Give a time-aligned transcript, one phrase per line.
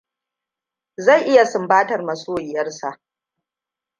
[0.97, 2.89] Zai iya sumbantar masoyiyar sa.